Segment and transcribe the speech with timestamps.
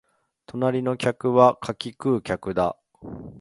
[0.47, 2.75] 隣の客は柿食う客だ